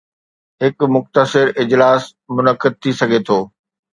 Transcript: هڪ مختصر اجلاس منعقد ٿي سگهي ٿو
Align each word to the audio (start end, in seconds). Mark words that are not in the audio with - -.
هڪ 0.61 0.77
مختصر 0.95 1.45
اجلاس 1.61 2.01
منعقد 2.35 2.73
ٿي 2.81 2.91
سگهي 2.99 3.19
ٿو 3.27 3.39